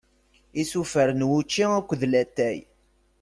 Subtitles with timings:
[0.61, 2.57] Isufar n wučči akked latay.